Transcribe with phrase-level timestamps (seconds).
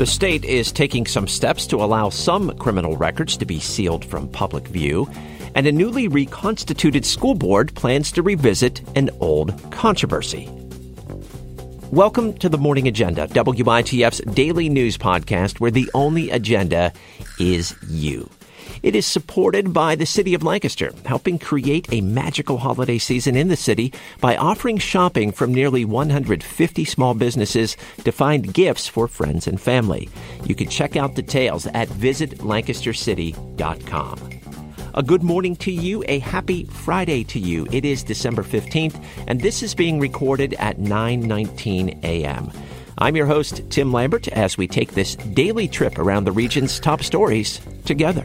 [0.00, 4.30] The state is taking some steps to allow some criminal records to be sealed from
[4.30, 5.06] public view,
[5.54, 10.48] and a newly reconstituted school board plans to revisit an old controversy.
[11.90, 16.94] Welcome to the Morning Agenda, WITF's daily news podcast where the only agenda
[17.38, 18.30] is you.
[18.82, 23.48] It is supported by the City of Lancaster, helping create a magical holiday season in
[23.48, 29.46] the city by offering shopping from nearly 150 small businesses to find gifts for friends
[29.46, 30.08] and family.
[30.44, 34.30] You can check out details at visitlancastercity.com.
[34.94, 37.66] A good morning to you, a happy Friday to you.
[37.70, 42.50] It is December 15th, and this is being recorded at 9:19 a.m.
[42.98, 47.02] I'm your host, Tim Lambert, as we take this daily trip around the region's top
[47.02, 48.24] stories together.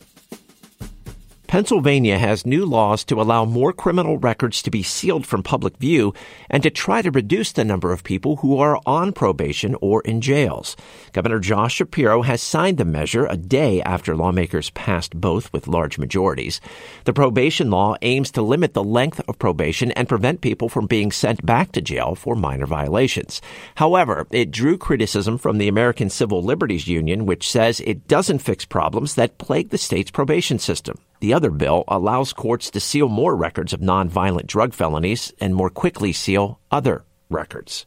[1.51, 6.13] Pennsylvania has new laws to allow more criminal records to be sealed from public view
[6.49, 10.21] and to try to reduce the number of people who are on probation or in
[10.21, 10.77] jails.
[11.11, 15.97] Governor Josh Shapiro has signed the measure a day after lawmakers passed both with large
[15.97, 16.61] majorities.
[17.03, 21.11] The probation law aims to limit the length of probation and prevent people from being
[21.11, 23.41] sent back to jail for minor violations.
[23.75, 28.63] However, it drew criticism from the American Civil Liberties Union, which says it doesn't fix
[28.63, 30.97] problems that plague the state's probation system.
[31.21, 35.69] The other bill allows courts to seal more records of nonviolent drug felonies and more
[35.69, 37.85] quickly seal other records.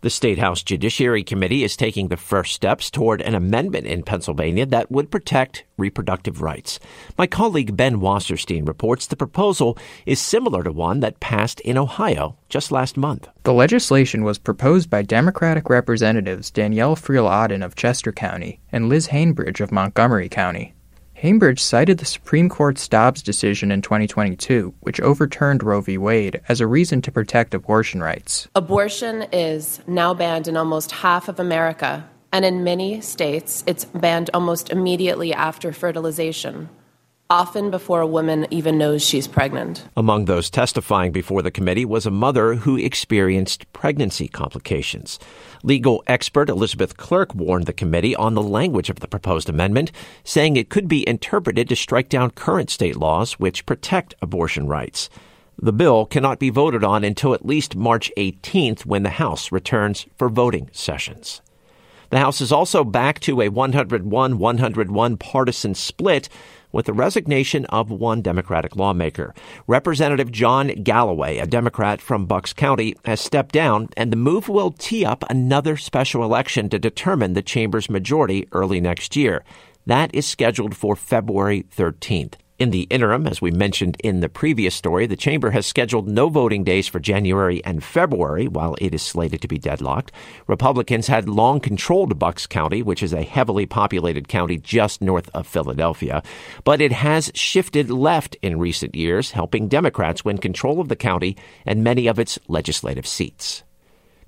[0.00, 4.66] The State House Judiciary Committee is taking the first steps toward an amendment in Pennsylvania
[4.66, 6.80] that would protect reproductive rights.
[7.16, 12.36] My colleague Ben Wasserstein reports the proposal is similar to one that passed in Ohio
[12.48, 13.28] just last month.
[13.44, 19.06] The legislation was proposed by Democratic Representatives Danielle Friel Otten of Chester County and Liz
[19.06, 20.74] Hanbidge of Montgomery County.
[21.22, 25.96] Hanbidge cited the Supreme Court's Dobbs decision in 2022, which overturned Roe v.
[25.96, 28.48] Wade, as a reason to protect abortion rights.
[28.56, 34.30] Abortion is now banned in almost half of America, and in many states, it's banned
[34.34, 36.68] almost immediately after fertilization
[37.30, 39.88] often before a woman even knows she's pregnant.
[39.96, 45.18] Among those testifying before the committee was a mother who experienced pregnancy complications.
[45.62, 49.92] Legal expert Elizabeth Clerk warned the committee on the language of the proposed amendment,
[50.24, 55.08] saying it could be interpreted to strike down current state laws which protect abortion rights.
[55.58, 60.06] The bill cannot be voted on until at least March 18th when the House returns
[60.16, 61.40] for voting sessions.
[62.10, 66.28] The House is also back to a 101 101 partisan split
[66.72, 69.34] with the resignation of one Democratic lawmaker.
[69.66, 74.72] Representative John Galloway, a Democrat from Bucks County, has stepped down, and the move will
[74.72, 79.44] tee up another special election to determine the chamber's majority early next year.
[79.86, 82.34] That is scheduled for February 13th.
[82.62, 86.28] In the interim, as we mentioned in the previous story, the chamber has scheduled no
[86.28, 90.12] voting days for January and February while it is slated to be deadlocked.
[90.46, 95.48] Republicans had long controlled Bucks County, which is a heavily populated county just north of
[95.48, 96.22] Philadelphia,
[96.62, 101.36] but it has shifted left in recent years, helping Democrats win control of the county
[101.66, 103.64] and many of its legislative seats.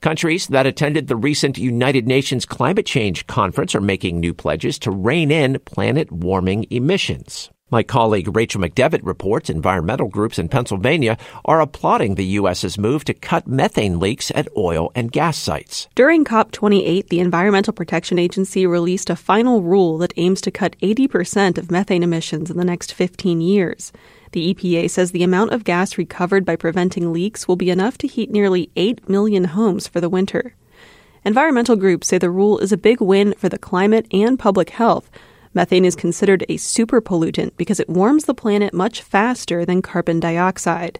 [0.01, 4.91] Countries that attended the recent United Nations Climate Change Conference are making new pledges to
[4.91, 7.49] rein in planet warming emissions.
[7.71, 11.17] My colleague Rachel McDevitt reports environmental groups in Pennsylvania
[11.47, 15.89] are applauding the U.S.'s move to cut methane leaks at oil and gas sites.
[15.95, 21.57] During COP28, the Environmental Protection Agency released a final rule that aims to cut 80%
[21.57, 23.95] of methane emissions in the next 15 years.
[24.33, 28.07] The EPA says the amount of gas recovered by preventing leaks will be enough to
[28.07, 30.55] heat nearly 8 million homes for the winter.
[31.25, 35.11] Environmental groups say the rule is a big win for the climate and public health
[35.55, 40.19] Methane is considered a super pollutant because it warms the planet much faster than carbon
[40.19, 40.99] dioxide.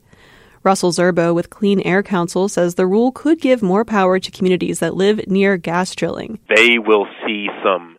[0.63, 4.79] Russell Zerbo with Clean Air Council says the rule could give more power to communities
[4.79, 6.39] that live near gas drilling.
[6.55, 7.97] They will see some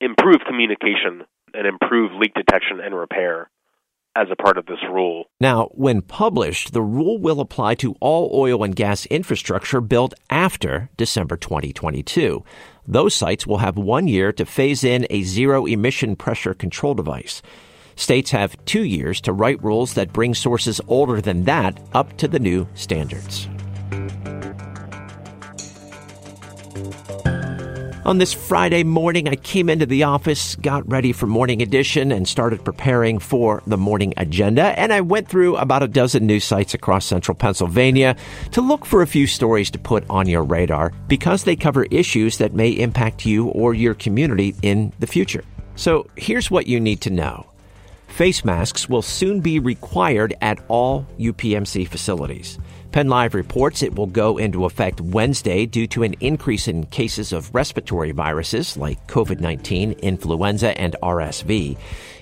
[0.00, 1.24] improved communication
[1.54, 3.48] and improved leak detection and repair
[4.16, 5.24] as a part of this rule.
[5.40, 10.88] Now, when published, the rule will apply to all oil and gas infrastructure built after
[10.96, 12.42] December 2022.
[12.88, 17.42] Those sites will have one year to phase in a zero emission pressure control device.
[17.94, 22.28] States have two years to write rules that bring sources older than that up to
[22.28, 23.48] the new standards.
[28.06, 32.28] On this Friday morning, I came into the office, got ready for morning edition, and
[32.28, 34.78] started preparing for the morning agenda.
[34.78, 38.14] And I went through about a dozen news sites across central Pennsylvania
[38.52, 42.38] to look for a few stories to put on your radar because they cover issues
[42.38, 45.42] that may impact you or your community in the future.
[45.74, 47.46] So here's what you need to know.
[48.06, 52.56] Face masks will soon be required at all UPMC facilities.
[52.96, 57.54] PennLive reports it will go into effect Wednesday due to an increase in cases of
[57.54, 61.76] respiratory viruses like COVID 19, influenza, and RSV.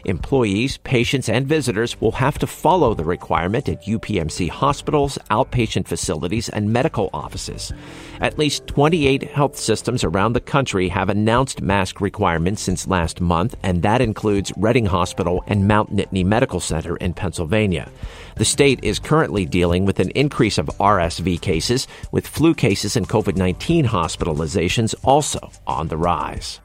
[0.05, 6.51] Employees, patients, and visitors will have to follow the requirement at UPMC hospitals, outpatient facilities,
[6.51, 7.73] and medical offices.
[8.21, 13.55] At least 28 health systems around the country have announced mask requirements since last month,
[13.63, 17.91] and that includes Reading Hospital and Mount Nittany Medical Center in Pennsylvania.
[18.37, 23.09] The state is currently dealing with an increase of RSV cases, with flu cases and
[23.09, 26.61] COVID 19 hospitalizations also on the rise.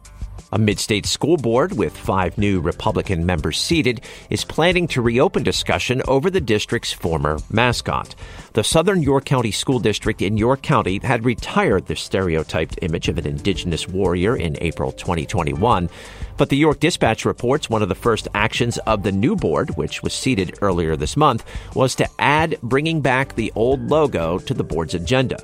[0.52, 4.02] A mid-state school board with five new Republican members seated
[4.32, 8.16] is planning to reopen discussion over the district's former mascot.
[8.54, 13.20] The Southern York County School District in York County had retired the stereotyped image of
[13.20, 15.88] an indigenous warrior in April 2021.
[16.36, 20.02] But the York Dispatch reports one of the first actions of the new board, which
[20.02, 24.64] was seated earlier this month, was to add bringing back the old logo to the
[24.64, 25.38] board's agenda.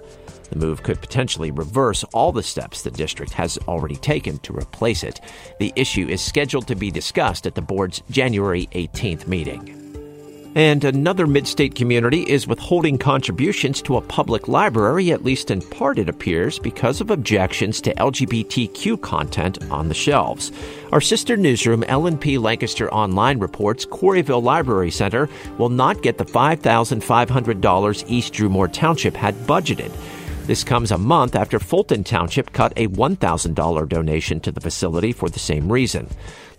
[0.50, 5.04] The move could potentially reverse all the steps the district has already taken to replace
[5.04, 5.22] it.
[5.60, 9.82] The issue is scheduled to be discussed at the board's January 18th meeting.
[10.56, 15.62] And another mid state community is withholding contributions to a public library, at least in
[15.62, 20.54] part, it appears, because of objections to LGBTQ content on the shelves.
[20.94, 25.28] Our sister newsroom, LNP Lancaster Online, reports Quarryville Library Center
[25.58, 29.92] will not get the $5,500 East Drumore Township had budgeted.
[30.46, 35.28] This comes a month after Fulton Township cut a $1,000 donation to the facility for
[35.28, 36.08] the same reason.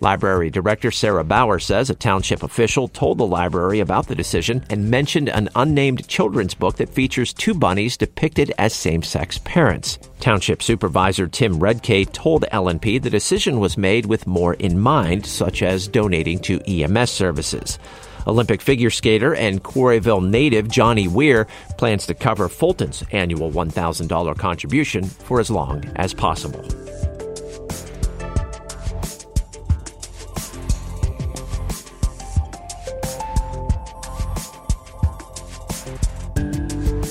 [0.01, 4.91] Library Director Sarah Bauer says a township official told the library about the decision and
[4.91, 9.99] mentioned an unnamed children's book that features two bunnies depicted as same sex parents.
[10.19, 15.63] Township Supervisor Tim Redkay told LNP the decision was made with more in mind, such
[15.63, 17.79] as donating to EMS services.
[18.27, 21.47] Olympic figure skater and Quarryville native Johnny Weir
[21.77, 26.86] plans to cover Fulton's annual $1,000 contribution for as long as possible.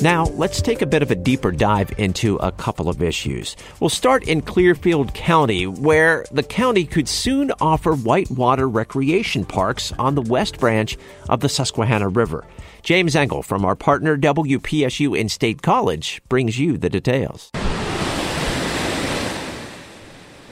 [0.06, 3.56] Now, let's take a bit of a deeper dive into a couple of issues.
[3.80, 10.14] We'll start in Clearfield County, where the county could soon offer whitewater recreation parks on
[10.14, 10.96] the west branch
[11.28, 12.46] of the Susquehanna River.
[12.84, 17.50] James Engel from our partner WPSU in State College brings you the details.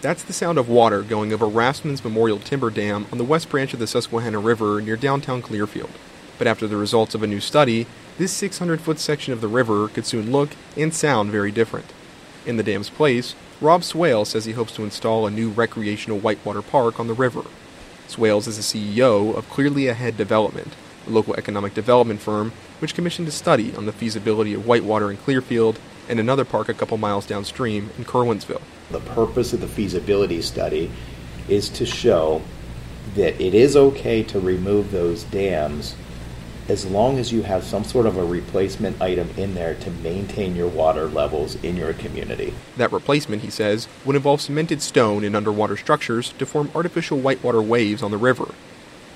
[0.01, 3.73] That's the sound of water going over Rassman's Memorial Timber Dam on the west branch
[3.73, 5.93] of the Susquehanna River near downtown Clearfield.
[6.39, 7.87] But after the results of a new study,
[8.19, 11.93] this 600 foot section of the river could soon look and sound very different.
[12.47, 16.63] In the dam's place, Rob Swales says he hopes to install a new recreational whitewater
[16.63, 17.43] park on the river.
[18.07, 20.75] Swales is the CEO of Clearly Ahead Development,
[21.07, 25.17] a local economic development firm which commissioned a study on the feasibility of whitewater in
[25.17, 25.79] Clearfield
[26.09, 28.61] and another park a couple miles downstream in Curwensville.
[28.91, 30.91] The purpose of the feasibility study
[31.49, 32.43] is to show
[33.15, 35.97] that it is okay to remove those dams
[36.69, 40.57] as long as you have some sort of a replacement item in there to maintain
[40.57, 42.55] your water levels in your community.
[42.77, 47.61] That replacement, he says, would involve cemented stone in underwater structures to form artificial whitewater
[47.61, 48.55] waves on the river.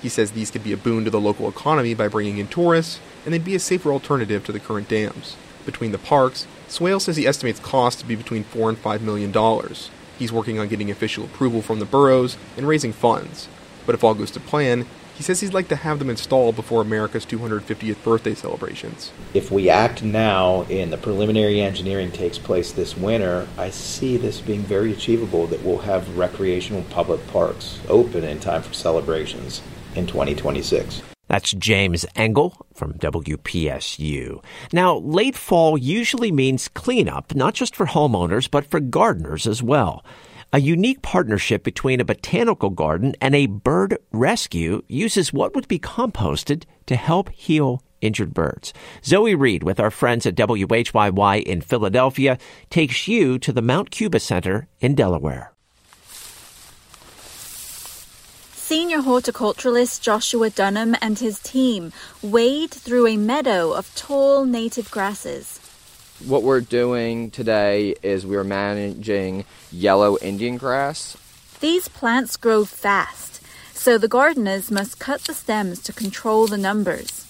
[0.03, 3.01] He says these could be a boon to the local economy by bringing in tourists,
[3.25, 5.37] and they'd be a safer alternative to the current dams.
[5.67, 9.33] Between the parks, Swale says he estimates costs to be between four and five million
[9.33, 9.91] dollars.
[10.19, 13.49] He's working on getting official approval from the boroughs and raising funds.
[13.87, 14.87] But if all goes to plan,
[15.19, 19.11] he says he'd like to have them installed before America's 250th birthday celebrations.
[19.35, 24.41] If we act now and the preliminary engineering takes place this winter, I see this
[24.41, 29.61] being very achievable that we'll have recreational public parks open in time for celebrations
[29.97, 31.03] in 2026.
[31.27, 34.43] That's James Engel from WPSU.
[34.73, 40.05] Now, late fall usually means cleanup, not just for homeowners, but for gardeners as well.
[40.51, 45.79] A unique partnership between a botanical garden and a bird rescue uses what would be
[45.79, 48.73] composted to help heal injured birds.
[49.05, 52.39] Zoe Reed, with our friends at WHYY in Philadelphia,
[52.71, 55.53] takes you to the Mount Cuba Center in Delaware.
[58.55, 65.61] Senior horticulturalist Joshua Dunham and his team wade through a meadow of tall native grasses.
[66.27, 71.17] What we're doing today is we're managing yellow Indian grass.
[71.61, 73.41] These plants grow fast,
[73.73, 77.25] so the gardeners must cut the stems to control the numbers.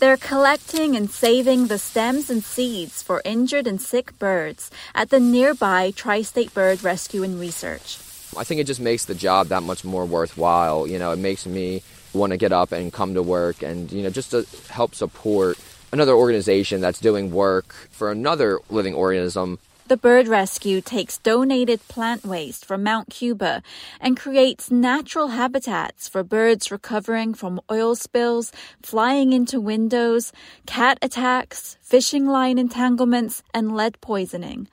[0.00, 5.20] They're collecting and saving the stems and seeds for injured and sick birds at the
[5.20, 7.98] nearby Tri State Bird Rescue and Research.
[8.36, 10.88] I think it just makes the job that much more worthwhile.
[10.88, 14.02] You know, it makes me want to get up and come to work and, you
[14.02, 15.56] know, just to help support
[15.92, 22.22] another organization that's doing work for another living organism the bird rescue takes donated plant
[22.22, 23.62] waste from Mount Cuba
[24.02, 28.52] and creates natural habitats for birds recovering from oil spills,
[28.82, 30.30] flying into windows,
[30.66, 34.68] cat attacks, fishing line entanglements, and lead poisoning.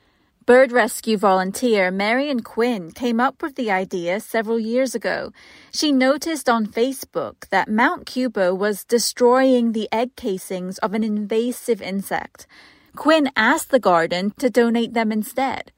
[0.46, 5.34] Bird rescue volunteer Marion Quinn came up with the idea several years ago.
[5.72, 11.82] She noticed on Facebook that Mount Cuba was destroying the egg casings of an invasive
[11.82, 12.46] insect.
[12.96, 15.72] Quinn asked the garden to donate them instead.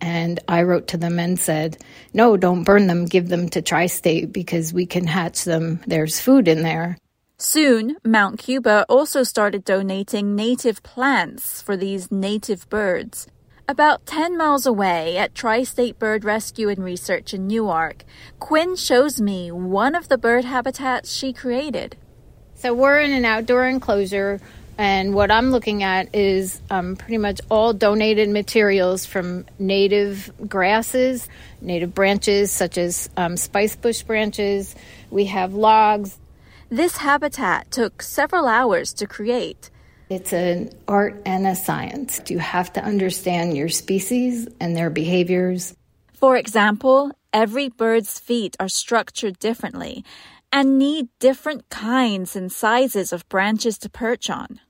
[0.00, 1.78] And I wrote to them and said,
[2.14, 5.80] no, don't burn them, give them to Tri State because we can hatch them.
[5.84, 6.96] There's food in there.
[7.38, 13.26] Soon, Mount Cuba also started donating native plants for these native birds.
[13.68, 18.04] About 10 miles away at Tri State Bird Rescue and Research in Newark,
[18.40, 21.96] Quinn shows me one of the bird habitats she created.
[22.56, 24.40] So we're in an outdoor enclosure
[24.78, 31.28] and what I'm looking at is um, pretty much all donated materials from native grasses,
[31.60, 34.74] native branches such as um, spice bush branches.
[35.10, 36.18] We have logs.
[36.70, 39.70] This habitat took several hours to create.
[40.12, 42.20] It's an art and a science.
[42.28, 45.74] You have to understand your species and their behaviors.
[46.12, 50.04] For example, every bird's feet are structured differently,
[50.52, 54.60] and need different kinds and sizes of branches to perch on.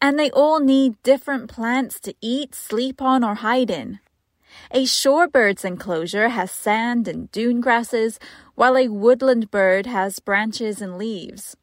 [0.00, 3.98] And they all need different plants to eat, sleep on, or hide in.
[4.70, 8.18] A shorebird's enclosure has sand and dune grasses,
[8.54, 11.54] while a woodland bird has branches and leaves.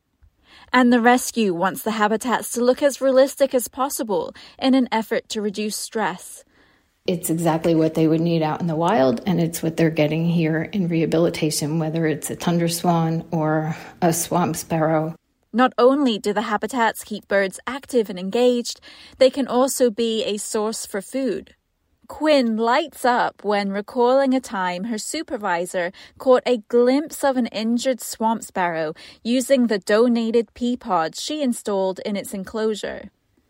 [0.71, 5.29] And the rescue wants the habitats to look as realistic as possible in an effort
[5.29, 6.43] to reduce stress.
[7.05, 10.25] It's exactly what they would need out in the wild, and it's what they're getting
[10.25, 15.13] here in rehabilitation, whether it's a tundra swan or a swamp sparrow.
[15.51, 18.79] Not only do the habitats keep birds active and engaged,
[19.17, 21.55] they can also be a source for food.
[22.07, 28.01] Quinn lights up when recalling a time her supervisor caught a glimpse of an injured
[28.01, 28.93] swamp sparrow
[29.23, 33.09] using the donated pea pods she installed in its enclosure.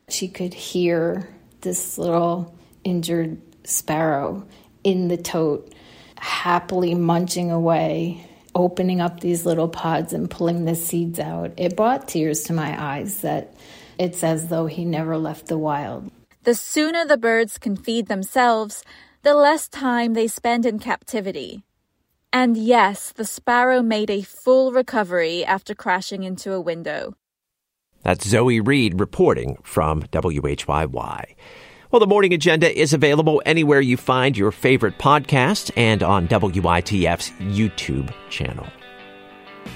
[0.10, 1.28] She could hear
[1.62, 4.46] this little injured sparrow
[4.84, 5.74] in the tote,
[6.18, 11.54] happily munching away, opening up these little pods and pulling the seeds out.
[11.58, 13.54] It brought tears to my eyes that
[13.98, 16.12] it's as though he never left the wild.
[16.44, 18.84] The sooner the birds can feed themselves,
[19.22, 21.64] the less time they spend in captivity.
[22.34, 27.16] And yes, the sparrow made a full recovery after crashing into a window.
[28.02, 31.36] That's Zoe Reed reporting from WHYY.
[31.92, 37.30] Well, the morning agenda is available anywhere you find your favorite podcast and on WITF's
[37.40, 38.68] YouTube channel.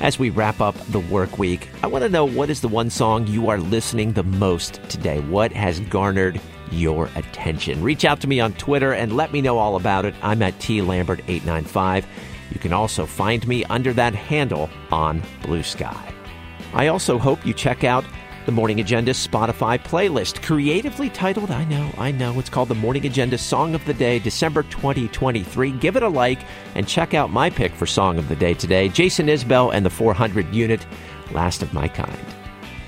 [0.02, 2.90] As we wrap up the work week, I want to know what is the one
[2.90, 5.22] song you are listening the most today?
[5.22, 7.84] What has garnered your attention?
[7.84, 10.16] Reach out to me on Twitter and let me know all about it.
[10.22, 12.06] I'm at T Lambert 895.
[12.52, 16.14] You can also find me under that handle on Blue Sky.
[16.74, 18.06] I also hope you check out
[18.48, 23.06] the Morning Agenda Spotify playlist, creatively titled, I know, I know, it's called the Morning
[23.06, 25.72] Agenda Song of the Day, December 2023.
[25.72, 26.40] Give it a like
[26.74, 29.90] and check out my pick for Song of the Day today Jason Isbell and the
[29.90, 30.88] 400 Unit,
[31.32, 32.18] Last of My Kind.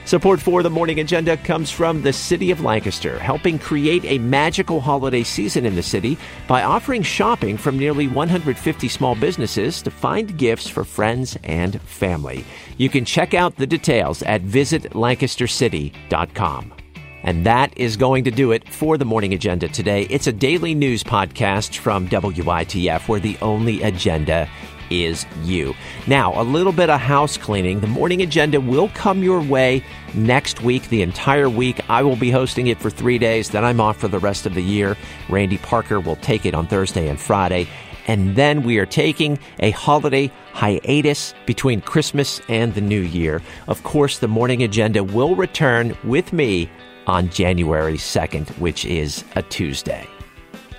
[0.09, 4.81] Support for the morning agenda comes from the City of Lancaster, helping create a magical
[4.81, 10.35] holiday season in the city by offering shopping from nearly 150 small businesses to find
[10.35, 12.43] gifts for friends and family.
[12.77, 16.78] You can check out the details at visitlancastercity.com.
[17.23, 20.03] And that is going to do it for the morning agenda today.
[20.09, 24.49] It's a daily news podcast from WITF where the only agenda
[24.89, 25.75] is you.
[26.07, 27.79] Now, a little bit of house cleaning.
[27.79, 29.83] The morning agenda will come your way
[30.13, 31.87] next week, the entire week.
[31.89, 33.49] I will be hosting it for three days.
[33.49, 34.97] Then I'm off for the rest of the year.
[35.29, 37.67] Randy Parker will take it on Thursday and Friday.
[38.07, 43.41] And then we are taking a holiday hiatus between Christmas and the New Year.
[43.67, 46.69] Of course, the morning agenda will return with me
[47.07, 50.07] on January 2nd, which is a Tuesday.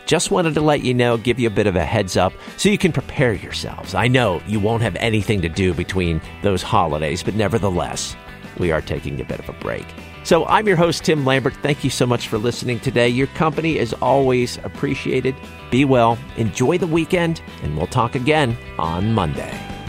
[0.07, 2.69] Just wanted to let you know, give you a bit of a heads up so
[2.69, 3.95] you can prepare yourselves.
[3.95, 8.17] I know you won't have anything to do between those holidays, but nevertheless,
[8.59, 9.87] we are taking a bit of a break.
[10.25, 11.55] So I'm your host, Tim Lambert.
[11.62, 13.09] Thank you so much for listening today.
[13.09, 15.35] Your company is always appreciated.
[15.71, 19.79] Be well, enjoy the weekend, and we'll talk again on Monday.